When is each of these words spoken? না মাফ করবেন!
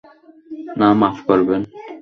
না 0.79 0.87
মাফ 0.99 1.17
করবেন! 1.27 1.61